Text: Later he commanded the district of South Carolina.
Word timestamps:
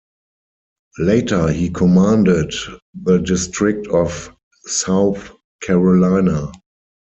Later 0.97 1.49
he 1.51 1.69
commanded 1.69 2.55
the 3.03 3.19
district 3.19 3.85
of 3.89 4.35
South 4.65 5.29
Carolina. 5.61 6.51